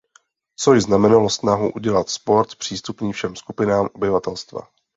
Což 0.55 0.83
znamenalo 0.83 1.29
snahu 1.29 1.71
udělat 1.71 2.09
sport 2.09 2.55
přístupný 2.55 3.13
všem 3.13 3.35
skupinám 3.35 3.89
obyvatelstva. 3.93 4.61